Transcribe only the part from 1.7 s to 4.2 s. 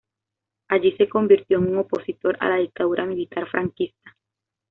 opositor a la dictadura militar franquista.